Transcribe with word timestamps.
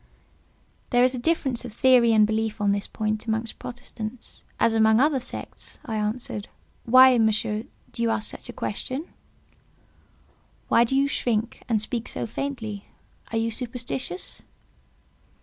"There 0.89 1.03
is 1.03 1.13
a 1.13 1.19
difference 1.19 1.63
of 1.63 1.73
theory 1.73 2.11
and 2.11 2.25
belief 2.25 2.59
on 2.59 2.71
this 2.71 2.87
point 2.87 3.27
amongst 3.27 3.59
Protestants 3.59 4.43
as 4.59 4.73
amongst 4.73 4.99
other 5.03 5.19
sects," 5.19 5.77
I 5.85 5.95
answered. 5.97 6.47
"Why, 6.85 7.19
Monsieur, 7.19 7.65
do 7.91 8.01
you 8.01 8.09
ask 8.09 8.27
such 8.31 8.49
a 8.49 8.51
question?" 8.53 9.09
"Why 10.69 10.83
do 10.85 10.95
you 10.95 11.07
shrink 11.07 11.61
and 11.69 11.79
speak 11.79 12.07
so 12.07 12.25
faintly? 12.25 12.87
Are 13.31 13.37
you 13.37 13.51
superstitious?" 13.51 14.41